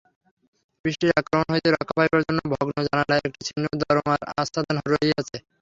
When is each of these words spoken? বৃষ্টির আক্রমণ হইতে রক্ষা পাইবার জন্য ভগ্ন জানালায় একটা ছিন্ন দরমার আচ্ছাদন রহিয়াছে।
বৃষ্টির 0.85 1.11
আক্রমণ 1.19 1.47
হইতে 1.53 1.69
রক্ষা 1.71 1.95
পাইবার 1.97 2.21
জন্য 2.27 2.39
ভগ্ন 2.53 2.77
জানালায় 2.87 3.23
একটা 3.25 3.41
ছিন্ন 3.47 3.65
দরমার 3.81 4.19
আচ্ছাদন 4.33 4.77
রহিয়াছে। 4.85 5.37